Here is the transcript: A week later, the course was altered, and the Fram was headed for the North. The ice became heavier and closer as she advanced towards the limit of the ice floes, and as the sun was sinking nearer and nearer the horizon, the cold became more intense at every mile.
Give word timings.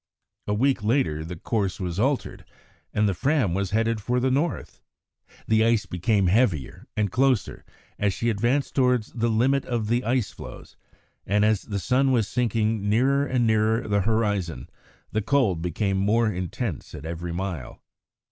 A 0.47 0.53
week 0.55 0.83
later, 0.83 1.23
the 1.23 1.35
course 1.35 1.79
was 1.79 1.99
altered, 1.99 2.43
and 2.91 3.07
the 3.07 3.13
Fram 3.13 3.53
was 3.53 3.69
headed 3.69 4.01
for 4.01 4.19
the 4.19 4.31
North. 4.31 4.81
The 5.47 5.63
ice 5.63 5.85
became 5.85 6.25
heavier 6.25 6.87
and 6.97 7.11
closer 7.11 7.63
as 7.99 8.11
she 8.11 8.31
advanced 8.31 8.73
towards 8.73 9.11
the 9.13 9.29
limit 9.29 9.63
of 9.63 9.89
the 9.89 10.03
ice 10.03 10.31
floes, 10.31 10.75
and 11.27 11.45
as 11.45 11.61
the 11.61 11.77
sun 11.77 12.11
was 12.11 12.27
sinking 12.27 12.89
nearer 12.89 13.27
and 13.27 13.45
nearer 13.45 13.87
the 13.87 14.01
horizon, 14.01 14.71
the 15.11 15.21
cold 15.21 15.61
became 15.61 15.97
more 15.97 16.31
intense 16.33 16.95
at 16.95 17.05
every 17.05 17.31
mile. 17.31 17.83